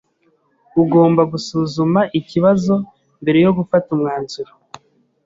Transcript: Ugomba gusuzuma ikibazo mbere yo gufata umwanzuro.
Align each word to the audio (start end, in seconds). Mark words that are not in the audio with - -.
Ugomba 0.81 1.21
gusuzuma 1.31 1.99
ikibazo 2.19 2.73
mbere 3.21 3.37
yo 3.45 3.51
gufata 3.57 3.87
umwanzuro. 3.95 4.51